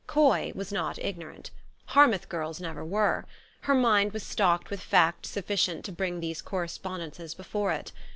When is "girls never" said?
2.27-2.83